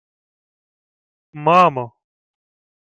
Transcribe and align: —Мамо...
—Мамо... 1.45 1.85